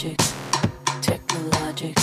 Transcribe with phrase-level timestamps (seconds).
[0.00, 1.99] Technologic, technologic,